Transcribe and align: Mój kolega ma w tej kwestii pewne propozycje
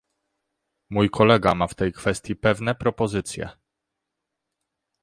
Mój 0.89 1.09
kolega 1.09 1.55
ma 1.55 1.67
w 1.67 1.75
tej 1.75 1.93
kwestii 1.93 2.35
pewne 2.35 2.75
propozycje 2.75 3.49